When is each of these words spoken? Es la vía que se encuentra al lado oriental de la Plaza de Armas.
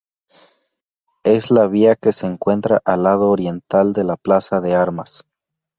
Es 1.23 1.51
la 1.51 1.67
vía 1.67 1.95
que 1.95 2.11
se 2.11 2.25
encuentra 2.25 2.81
al 2.85 3.03
lado 3.03 3.29
oriental 3.29 3.93
de 3.93 4.03
la 4.03 4.17
Plaza 4.17 4.59
de 4.59 4.73
Armas. 4.73 5.25